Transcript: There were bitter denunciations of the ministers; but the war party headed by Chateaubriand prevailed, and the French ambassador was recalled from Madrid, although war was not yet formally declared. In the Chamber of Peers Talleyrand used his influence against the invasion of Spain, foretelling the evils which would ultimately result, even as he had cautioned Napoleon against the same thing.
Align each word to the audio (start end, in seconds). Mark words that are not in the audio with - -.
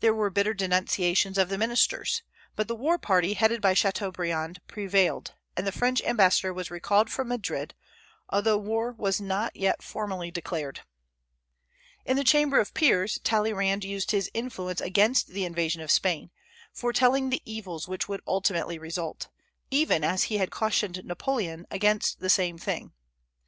There 0.00 0.12
were 0.12 0.30
bitter 0.30 0.52
denunciations 0.52 1.38
of 1.38 1.48
the 1.48 1.56
ministers; 1.56 2.24
but 2.56 2.66
the 2.66 2.74
war 2.74 2.98
party 2.98 3.34
headed 3.34 3.62
by 3.62 3.72
Chateaubriand 3.72 4.58
prevailed, 4.66 5.34
and 5.56 5.64
the 5.64 5.70
French 5.70 6.02
ambassador 6.02 6.52
was 6.52 6.72
recalled 6.72 7.08
from 7.08 7.28
Madrid, 7.28 7.76
although 8.28 8.58
war 8.58 8.90
was 8.90 9.20
not 9.20 9.54
yet 9.54 9.80
formally 9.80 10.32
declared. 10.32 10.80
In 12.04 12.16
the 12.16 12.24
Chamber 12.24 12.58
of 12.58 12.74
Peers 12.74 13.20
Talleyrand 13.22 13.84
used 13.84 14.10
his 14.10 14.28
influence 14.34 14.80
against 14.80 15.28
the 15.28 15.44
invasion 15.44 15.80
of 15.80 15.92
Spain, 15.92 16.32
foretelling 16.72 17.30
the 17.30 17.40
evils 17.44 17.86
which 17.86 18.08
would 18.08 18.22
ultimately 18.26 18.76
result, 18.76 19.28
even 19.70 20.02
as 20.02 20.24
he 20.24 20.38
had 20.38 20.50
cautioned 20.50 21.04
Napoleon 21.04 21.64
against 21.70 22.18
the 22.18 22.28
same 22.28 22.58
thing. 22.58 22.90